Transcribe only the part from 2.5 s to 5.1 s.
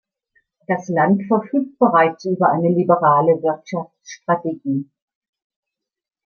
eine liberale Wirtschaftsstrategie.